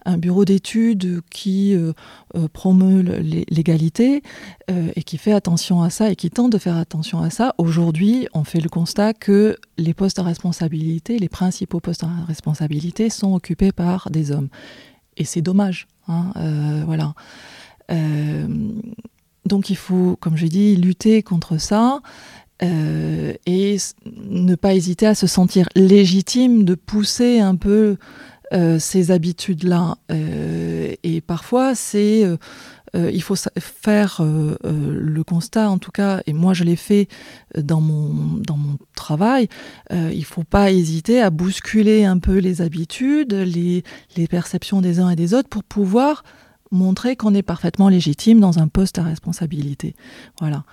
[0.06, 1.94] un bureau d'études qui euh,
[2.36, 4.22] euh, promeut l'égalité
[4.96, 8.28] et qui fait attention à ça et qui tente de faire attention à ça, aujourd'hui
[8.34, 13.34] on fait le constat que les postes à responsabilité, les principaux postes à responsabilité sont
[13.34, 14.50] occupés par des hommes.
[15.18, 15.88] Et c'est dommage.
[16.08, 16.32] Hein,
[16.86, 17.14] voilà.
[17.92, 18.48] Euh,
[19.46, 22.02] donc il faut, comme j'ai dit, lutter contre ça.
[22.64, 27.98] Euh, et ne pas hésiter à se sentir légitime de pousser un peu
[28.54, 29.98] euh, ces habitudes-là.
[30.10, 32.24] et parfois, c'est
[32.94, 37.10] il faut faire le constat, en tout cas, et moi je l'ai fait
[37.58, 39.50] dans mon, dans mon travail,
[39.92, 43.84] il ne faut pas hésiter à bousculer un peu les habitudes, les,
[44.16, 46.24] les perceptions des uns et des autres pour pouvoir
[46.72, 49.96] montrer qu'on est parfaitement légitime dans un poste à responsabilité.
[50.40, 50.64] Voilà.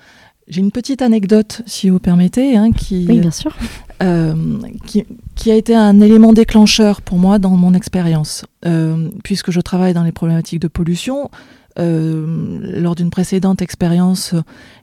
[0.48, 3.56] J'ai une petite anecdote, si vous permettez, hein, qui, oui, bien sûr.
[4.02, 4.34] Euh,
[5.36, 9.94] qui, a été un élément déclencheur pour moi dans mon expérience, euh, puisque je travaille
[9.94, 11.30] dans les problématiques de pollution.
[11.78, 14.34] Euh, lors d'une précédente expérience,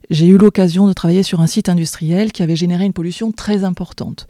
[0.09, 3.63] j'ai eu l'occasion de travailler sur un site industriel qui avait généré une pollution très
[3.63, 4.27] importante.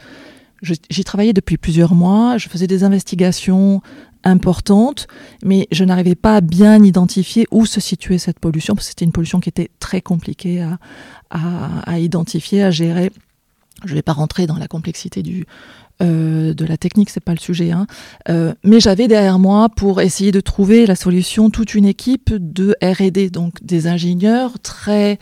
[0.62, 3.82] J'y travaillais depuis plusieurs mois, je faisais des investigations
[4.24, 5.08] importante,
[5.44, 9.06] mais je n'arrivais pas à bien identifier où se situait cette pollution, parce que c'était
[9.06, 10.66] une pollution qui était très compliquée
[11.30, 13.12] à, identifier, à gérer.
[13.86, 15.46] Je ne vais pas rentrer dans la complexité du,
[16.02, 17.72] euh, de la technique, c'est pas le sujet.
[17.72, 17.88] Hein.
[18.30, 22.76] Euh, mais j'avais derrière moi, pour essayer de trouver la solution, toute une équipe de
[22.82, 25.20] R&D, donc des ingénieurs très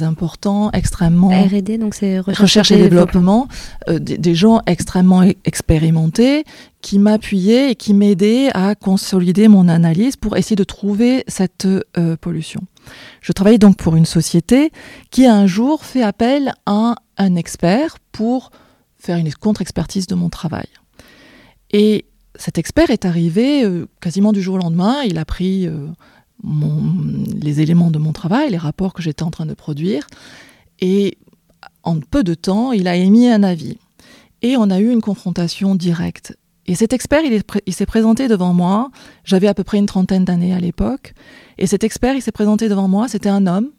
[0.00, 1.28] importants, extrêmement...
[1.28, 3.48] R&D, donc c'est recherche, et développement,
[3.88, 6.44] euh, des, gens extrêmement expérimentés
[6.82, 12.16] qui m'appuyaient et qui m'aidaient à consolider mon analyse pour essayer de trouver cette euh,
[12.20, 12.62] pollution.
[13.20, 14.70] Je travaillais donc pour une société
[15.10, 18.50] qui un jour fait appel à un expert pour
[18.98, 20.66] faire une contre-expertise de mon travail.
[21.72, 25.68] Et cet expert est arrivé euh, quasiment du jour au lendemain, il a pris
[26.44, 30.06] les éléments de mon travail, les rapports que j'étais en train de produire.
[30.80, 31.18] Et
[31.82, 33.78] en peu de temps, il a émis un avis.
[34.42, 36.36] Et on a eu une confrontation directe.
[36.66, 38.90] Et cet expert, il, s'est présenté devant moi.
[39.24, 41.14] J'avais à peu près une trentaine d'années à l'époque.
[41.58, 43.08] Et cet expert, il s'est présenté devant moi.
[43.08, 43.70] C'était un homme,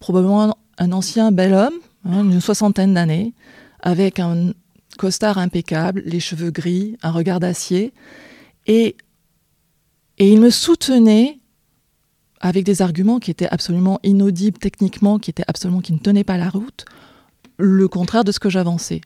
[0.00, 3.32] probablement un ancien bel homme, hein, une soixantaine d'années,
[3.80, 4.52] avec un
[4.98, 7.92] costard impeccable, les cheveux gris, un regard d'acier.
[8.66, 8.96] Et
[10.22, 11.40] et il me soutenait
[12.40, 16.36] avec des arguments qui étaient absolument inaudibles techniquement, qui étaient absolument qui ne tenaient pas
[16.36, 16.84] la route,
[17.58, 19.00] le contraire de ce que j'avançais.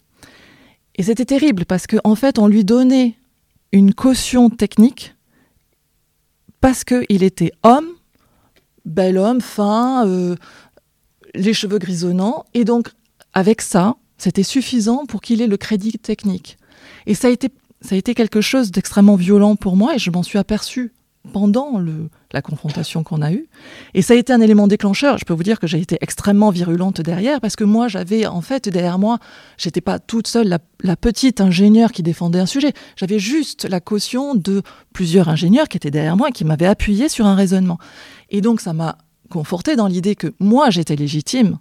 [0.96, 3.14] Et c'était terrible parce qu'en en fait, on lui donnait
[3.72, 5.14] une caution technique
[6.61, 7.88] parce qu'il était homme,
[8.85, 10.37] bel homme, fin, euh,
[11.35, 12.88] les cheveux grisonnants, et donc
[13.33, 16.59] avec ça, c'était suffisant pour qu'il ait le crédit technique.
[17.07, 17.48] Et ça a été
[17.81, 20.92] ça a été quelque chose d'extrêmement violent pour moi et je m'en suis aperçue
[21.33, 23.49] pendant le, la confrontation qu'on a eue.
[23.95, 25.19] Et ça a été un élément déclencheur.
[25.19, 28.41] Je peux vous dire que j'ai été extrêmement virulente derrière parce que moi, j'avais en
[28.41, 29.19] fait derrière moi,
[29.59, 32.73] j'étais pas toute seule la, petite ingénieure qui défendait un sujet.
[32.97, 34.62] J'avais juste la caution de
[34.93, 37.79] plusieurs ingénieurs qui étaient derrière moi et qui m'avaient appuyé sur un raisonnement.
[38.31, 38.99] Et donc, ça m'a
[39.31, 41.59] conforté dans l'idée que moi, j'étais légitime,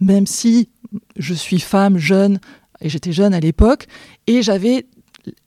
[0.00, 0.68] même si
[1.16, 2.38] je suis femme, jeune,
[2.80, 3.86] et j'étais jeune à l'époque,
[4.26, 4.86] et j'avais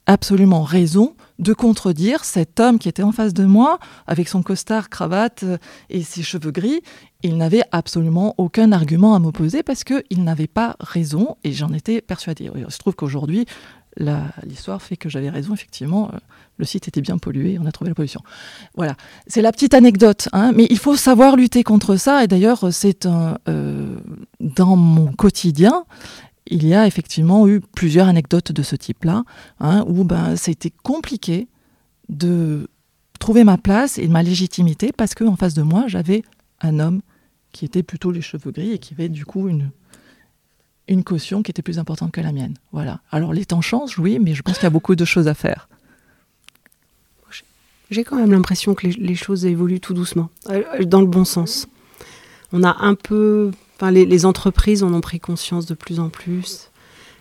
[0.05, 4.89] absolument raison de contredire cet homme qui était en face de moi, avec son costard,
[4.89, 5.57] cravate euh,
[5.89, 6.81] et ses cheveux gris.
[7.21, 12.01] Il n'avait absolument aucun argument à m'opposer parce qu'il n'avait pas raison et j'en étais
[12.01, 12.49] persuadée.
[12.55, 13.45] Il se trouve qu'aujourd'hui,
[14.45, 16.17] l'histoire fait que j'avais raison, effectivement, euh,
[16.57, 18.21] le site était bien pollué, on a trouvé la pollution.
[18.75, 18.95] Voilà,
[19.27, 23.05] c'est la petite anecdote, hein, mais il faut savoir lutter contre ça, et d'ailleurs, c'est
[23.05, 23.97] euh,
[24.39, 25.85] dans mon quotidien,
[26.49, 29.23] il y a effectivement eu plusieurs anecdotes de ce type-là,
[29.59, 31.47] hein, où ben, c'était compliqué
[32.09, 32.67] de
[33.19, 36.23] trouver ma place et ma légitimité parce qu'en face de moi, j'avais
[36.61, 37.01] un homme
[37.51, 39.69] qui était plutôt les cheveux gris et qui avait du coup une,
[40.87, 42.55] une caution qui était plus importante que la mienne.
[42.71, 42.99] Voilà.
[43.11, 45.33] Alors les temps changent, oui, mais je pense qu'il y a beaucoup de choses à
[45.33, 45.69] faire.
[47.91, 51.67] J'ai quand même l'impression que les, choses évoluent tout doucement, euh, dans le bon sens.
[52.51, 56.69] On a un peu enfin, les, entreprises en ont pris conscience de plus en plus,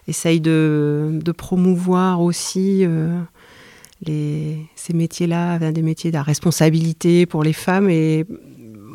[0.08, 2.84] essayent de, promouvoir aussi
[4.04, 7.88] les, ces métiers-là, des métiers de la responsabilité pour les femmes.
[7.88, 8.26] Et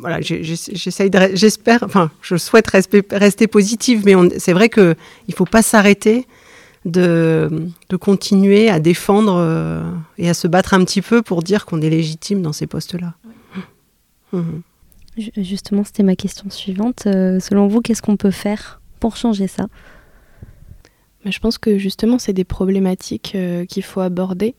[0.04, 4.94] voilà, j'essaye j'espère, enfin, je souhaite rester, positive, mais c'est vrai qu'il
[5.28, 6.26] ne faut pas s'arrêter
[6.84, 9.82] de, de, continuer à défendre euh,
[10.18, 13.14] et à se battre un petit peu pour dire qu'on est légitime dans ces postes-là.
[14.34, 14.60] Mhm.
[15.16, 17.06] Justement, c'était ma question suivante.
[17.06, 19.66] Euh, selon vous, qu'est-ce qu'on peut faire pour changer ça?
[21.24, 24.54] Je pense que justement, c'est des problématiques euh, qu'il faut aborder.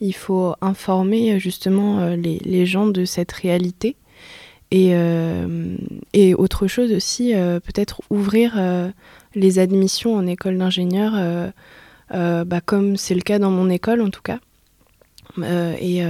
[0.00, 3.96] Il faut informer justement les, gens de cette réalité.
[4.70, 4.94] Et,
[6.34, 8.92] autre chose aussi, peut-être ouvrir
[9.36, 11.50] les admissions en école d'ingénieur, euh,
[12.14, 14.40] euh, bah, comme c'est le cas dans mon école en tout cas,
[15.38, 16.02] euh, et,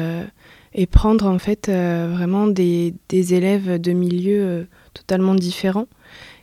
[0.77, 5.89] et, prendre en fait vraiment des, élèves de milieux totalement différents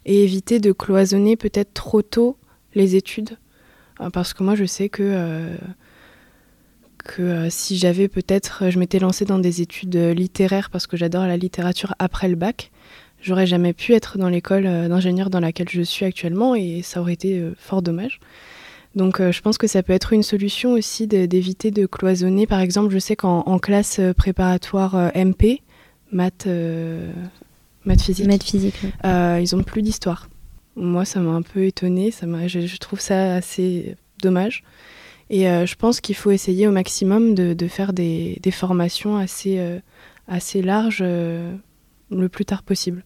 [0.05, 2.37] et éviter de cloisonner peut-être trop tôt
[2.75, 3.37] les études.
[4.11, 5.55] Parce que moi je sais que
[7.05, 11.37] que si j'avais peut-être, je m'étais lancée dans des études littéraires parce que j'adore la
[11.37, 12.71] littérature après le bac,
[13.23, 17.01] j'aurais jamais pu être dans l'école euh, d'ingénieur dans laquelle je suis actuellement et ça
[17.01, 18.19] aurait été euh, fort dommage.
[18.95, 22.47] Donc euh, je pense que ça peut être une solution aussi d'éviter de, cloisonner.
[22.47, 25.61] Par exemple, je sais qu'en classe préparatoire MP,
[26.11, 26.47] maths,
[27.85, 30.29] maths physique, maths physique ils ont plus d'histoire.
[30.75, 32.11] Moi, ça m'a un peu étonnée.
[32.11, 34.63] Ça je, je, trouve ça assez dommage.
[35.29, 39.59] Et je pense qu'il faut essayer au maximum de, de faire des, des, formations assez,
[40.27, 43.03] assez larges le plus tard possible.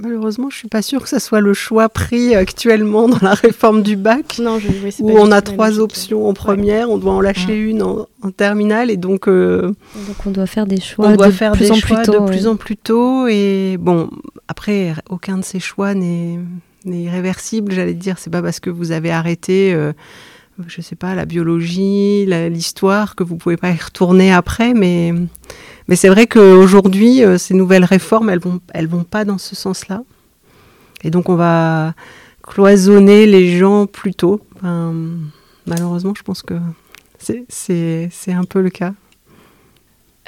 [0.00, 3.82] Malheureusement, je suis pas sûre que ce soit le choix pris actuellement dans la réforme
[3.82, 4.68] du bac, non, je,
[5.00, 8.96] où on a trois options en première, on doit en lâcher une en, terminale, et
[8.96, 9.74] donc, euh,
[10.06, 11.08] donc on doit faire des choix.
[11.08, 13.26] On doit de faire plus des en choix plus tôt, de plus en plus tôt,
[13.26, 14.10] et bon,
[14.48, 16.38] après, aucun de ces choix n'est
[16.86, 17.72] irréversible.
[17.72, 19.72] J'allais dire, c'est pas parce que vous avez arrêté.
[19.74, 19.92] Euh,
[20.66, 25.14] je sais pas, la biologie, l'histoire, que vous pouvez pas y retourner après, mais
[25.88, 29.54] mais c'est vrai qu'aujourd'hui, euh, ces nouvelles réformes, elles vont, elles vont pas dans ce
[29.54, 30.02] sens-là.
[31.02, 31.94] Et donc, on va
[32.42, 34.40] cloisonner les gens plus tôt.
[35.66, 36.54] malheureusement, je pense que
[37.18, 38.94] c'est un peu le cas.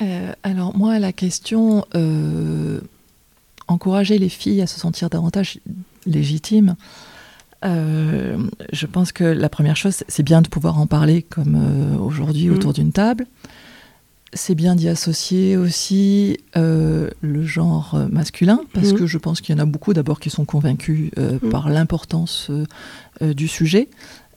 [0.03, 2.81] Euh, alors, moi, la question euh,
[3.69, 5.61] encourager les filles à se sentir davantage
[6.07, 6.77] légitimes.
[7.63, 12.55] je pense que la première chose, c'est bien de pouvoir en parler comme aujourd'hui mmh.
[12.55, 13.27] autour d'une table
[14.35, 18.97] c'est bien d'y associer aussi euh, le genre masculin, parce mm.
[18.97, 21.51] que je pense qu'il y en a beaucoup d'abord qui sont convaincus euh, mm.
[21.51, 23.89] par l'importance euh, du sujet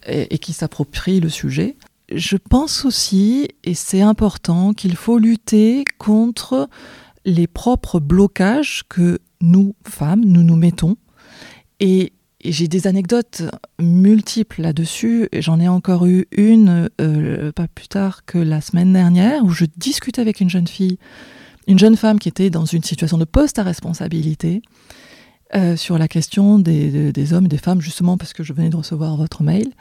[0.08, 1.76] et, qui s'approprient le sujet.
[2.14, 6.70] Je pense aussi, et c'est important, qu'il faut lutter contre
[7.26, 10.96] les propres blocages que nous, femmes, nous nous mettons.
[11.80, 12.14] Et et
[12.52, 13.44] j'ai des anecdotes
[13.80, 15.30] multiples là-dessus.
[15.34, 19.66] J'en ai encore eu une euh, pas plus tard que la semaine dernière où je
[19.78, 20.98] discutais avec une jeune fille,
[21.68, 24.62] une jeune femme qui était dans une situation de poste à responsabilité
[25.56, 28.78] euh, sur la question des, hommes et des femmes, justement parce que je venais de
[28.78, 29.72] recevoir votre mail.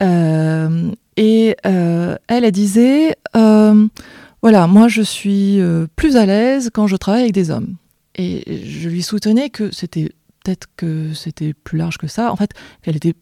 [0.00, 5.60] Euh, et elle, elle disait, voilà, moi je suis
[5.96, 7.74] plus à l'aise quand je travaille avec des hommes.
[8.14, 10.10] Et je lui soutenais que c'était
[10.42, 12.32] peut-être que c'était plus large que ça.
[12.32, 12.50] En fait,
[12.82, 13.14] qu'elle était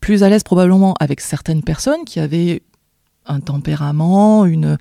[0.00, 2.62] plus à l'aise probablement avec certaines personnes qui avaient
[3.26, 4.76] un tempérament, une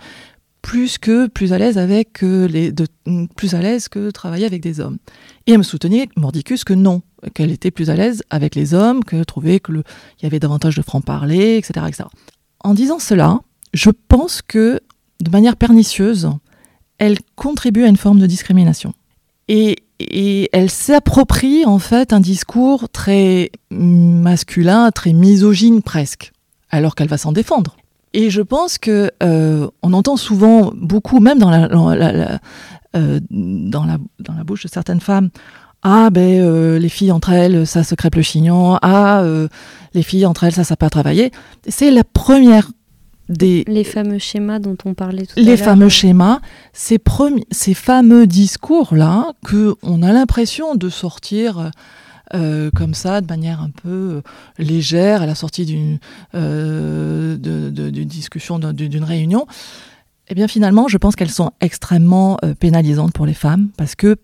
[0.62, 2.88] plus que plus à l'aise avec euh, les de,
[3.36, 4.98] plus à l'aise que travailler avec des hommes.
[5.46, 7.02] Et elle me soutenait mordicus que non,
[7.34, 10.76] qu'elle était plus à l'aise avec les hommes, qu'elle trouvait que il y avait davantage
[10.76, 12.10] de franc-parler, etc., etc.
[12.62, 13.42] En disant cela,
[13.74, 14.80] je pense que
[15.22, 16.30] de manière pernicieuse,
[16.98, 18.94] elle contribue à une forme de discrimination.
[19.50, 26.32] Et et elle s'approprie en fait un discours très masculin, très misogyne presque,
[26.70, 27.78] alors qu'elle va s'en défendre.
[28.14, 32.40] Et je pense que euh, on entend souvent beaucoup, même dans la, dans la,
[32.96, 35.30] euh, dans la, dans la bouche de certaines femmes,
[35.82, 39.24] ah ben euh, les filles entre elles ça se crêpe le chignon, ah
[39.94, 41.32] les filles entre elles ça ça pas travailler.
[41.68, 42.70] C'est la première
[43.30, 45.50] les fameux schémas dont on parlait tout à l'heure.
[45.50, 46.40] Les fameux schémas,
[46.74, 47.00] ces,
[47.52, 51.72] ces fameux discours-là, que on a l'impression de sortir
[52.34, 54.22] euh, comme ça, de manière un peu euh,
[54.58, 56.00] légère, à la sortie d'une
[56.34, 57.38] euh,
[58.06, 59.46] discussion, d'une réunion,
[60.30, 64.16] eh bien finalement, je pense qu'elles sont extrêmement pénalisantes pour les femmes, parce que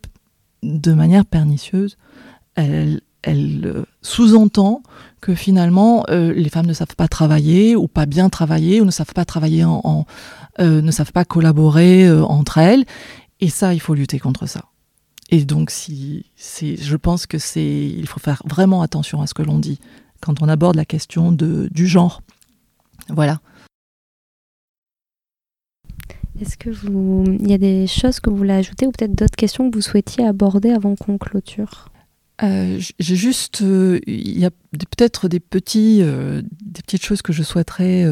[0.64, 1.98] de manière pernicieuse,
[2.56, 4.82] elles, elle sous-entend
[5.22, 8.92] que finalement euh, les femmes ne savent pas travailler ou pas bien travailler ou ne
[8.92, 10.06] savent pas travailler en,
[10.60, 12.86] euh, ne savent pas collaborer euh, entre elles
[13.42, 14.70] et ça il faut lutter contre ça
[15.32, 19.44] et donc, si, je pense que c'est, il faut faire vraiment attention à ce que
[19.44, 19.80] l'on dit
[20.22, 22.22] quand on aborde la question de, du genre.
[23.10, 23.40] Voilà.
[26.42, 29.36] Est-ce que vous, il y a des choses que vous voulez ajouter ou peut-être d'autres
[29.36, 31.90] questions que vous souhaitiez aborder avant qu'on clôture?
[32.44, 37.34] Euh, J'ai juste, euh, il y a peut-être des petits, euh, des petites choses que
[37.34, 38.06] je souhaiterais,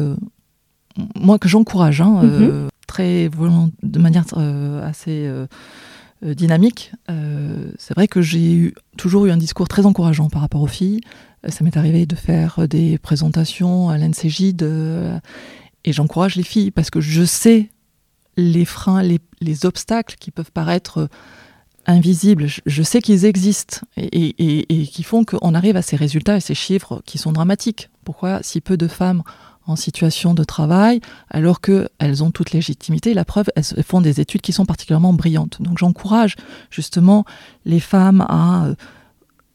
[1.14, 2.68] moi que j'encourage, hein, mhm.
[2.86, 3.28] très
[3.82, 4.24] de manière
[4.82, 5.30] assez
[6.22, 6.92] dynamique.
[7.78, 11.00] C'est vrai que j'ai eu, toujours eu un discours très encourageant par rapport aux filles.
[11.48, 14.54] Ça m'est arrivé de faire des présentations à l'NCJ
[15.84, 17.70] et j'encourage les filles parce que je sais
[18.38, 21.08] les freins, les, obstacles qui peuvent paraître euh,
[21.88, 26.54] invisibles, je, sais qu'ils existent et, qui font qu'on arrive à ces résultats et ces
[26.54, 27.88] chiffres qui sont dramatiques.
[28.04, 29.22] Pourquoi si peu de femmes
[29.66, 33.14] en situation de travail alors qu'elles ont toute légitimité?
[33.14, 35.60] La preuve, elles font des études qui sont particulièrement brillantes.
[35.60, 36.36] Donc j'encourage
[36.70, 37.24] justement
[37.64, 38.74] les femmes à euh,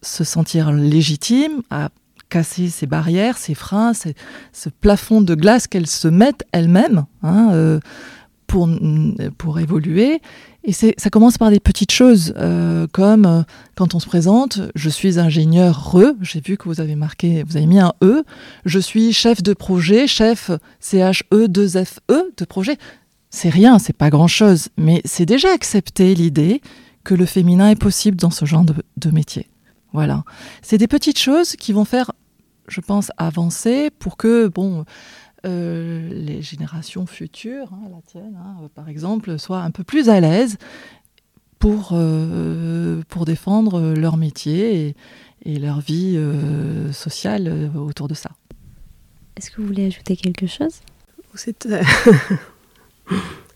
[0.02, 1.90] se sentir légitimes, à
[2.30, 7.06] casser ces barrières, ces freins, ce plafond de glace qu'elles se mettent elles-mêmes.
[7.22, 7.80] Hein, euh,
[9.38, 10.22] pour, évoluer.
[10.64, 13.42] Et ça commence par des petites choses, euh, comme euh,
[13.76, 17.58] quand on se présente, je suis ingénieur RE, j'ai vu que vous avez marqué, vous
[17.58, 18.24] avez mis un E,
[18.66, 20.52] je suis chef de projet, chef
[20.82, 22.78] CHE2FE e de projet.
[23.30, 26.62] C'est rien, c'est pas grand chose, mais c'est déjà accepter l'idée
[27.04, 29.48] que le féminin est possible dans ce genre de, de métier.
[29.92, 30.24] Voilà.
[30.62, 32.12] C'est des petites choses qui vont faire,
[32.68, 34.86] je pense, avancer pour que, bon,
[35.46, 40.22] euh, les générations futures, hein, la tienne hein, par exemple, soient un peu plus à
[40.22, 40.58] l'aise
[41.60, 44.96] pour, euh, pour défendre leur métier
[45.46, 48.32] et, leur vie euh, sociale autour de ça.
[49.36, 50.80] Est-ce que vous voulez ajouter quelque chose?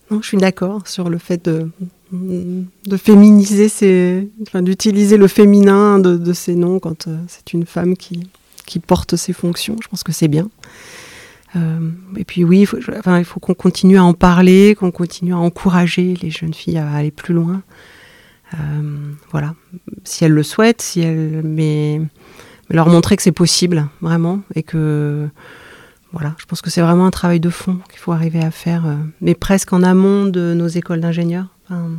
[0.10, 1.70] Non, je suis d'accord sur le fait de,
[2.14, 7.98] de féminiser, ces, enfin, d'utiliser le féminin de, de ces noms quand c'est une femme
[7.98, 8.30] qui,
[8.66, 9.76] qui porte ces fonctions.
[9.82, 10.50] Je pense que c'est bien.
[11.58, 15.38] Euh, et puis oui, enfin, il faut qu'on continue à en parler, qu'on continue à
[15.38, 17.62] encourager les jeunes filles à aller plus loin.
[18.54, 18.58] Euh,
[19.32, 19.56] voilà,
[20.04, 22.02] si elles le souhaitent, si elles, mais,
[22.70, 25.28] leur montrer que c'est possible, vraiment, et que
[26.14, 28.86] voilà, je pense que c'est vraiment un travail de fond qu'il faut arriver à faire,
[28.86, 31.48] euh, mais presque en amont de nos écoles d'ingénieurs.
[31.70, 31.90] Enfin,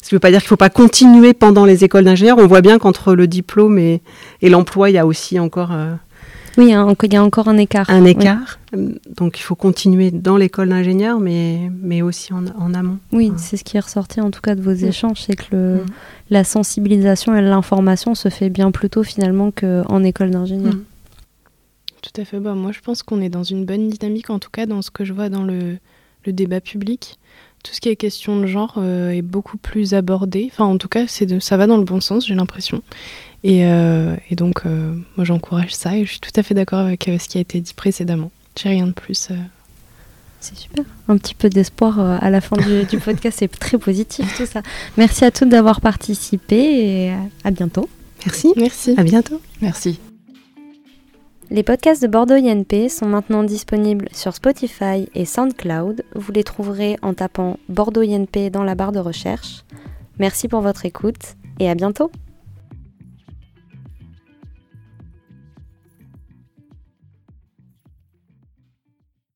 [0.00, 2.38] qui ne veut pas dire qu'il ne faut pas continuer pendant les écoles d'ingénieurs.
[2.38, 4.00] On voit bien qu'entre le diplôme et
[4.40, 5.70] l'emploi, il y a aussi encore
[6.58, 7.88] oui, hein, il y a encore un écart.
[7.88, 8.58] Un écart.
[9.16, 12.98] Donc il faut continuer dans l'école d'ingénieur, mais, mais aussi en, amont.
[13.12, 15.74] Oui, c'est ce qui est ressorti en tout cas de vos échanges, c'est que le,
[15.76, 15.86] mm.
[16.30, 20.74] la sensibilisation et l'information se fait bien plus tôt finalement qu'en école d'ingénieur.
[20.74, 20.84] Mm.
[22.02, 22.40] Tout à fait.
[22.40, 24.90] Bah, moi, je pense qu'on est dans une bonne dynamique, en tout cas dans ce
[24.90, 25.78] que je vois dans le,
[26.24, 27.18] le débat public.
[27.64, 30.48] Tout ce qui est question de genre euh, est beaucoup plus abordé.
[30.50, 32.82] Enfin, en tout cas, c'est ça va dans le bon sens, j'ai l'impression.
[33.44, 37.08] Euh, et, donc, euh, moi, j'encourage ça et je suis tout à fait d'accord avec
[37.08, 38.30] euh, ce qui a été dit précédemment.
[38.56, 39.28] J'ai rien de plus.
[40.40, 40.84] C'est super.
[41.08, 44.62] Un petit peu d'espoir à la fin du, podcast, c'est très positif tout ça.
[44.96, 47.12] Merci à toutes d'avoir participé et
[47.44, 47.88] à bientôt.
[48.24, 48.52] Merci.
[48.56, 48.94] Merci.
[48.96, 49.40] À bientôt.
[49.60, 49.98] Merci.
[51.50, 56.04] Les podcasts de Bordeaux INP sont maintenant disponibles sur Spotify et SoundCloud.
[56.14, 59.64] Vous les trouverez en tapant Bordeaux INP dans la barre de recherche.
[60.18, 62.10] Merci pour votre écoute et à bientôt.